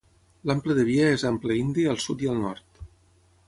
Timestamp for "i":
2.27-2.33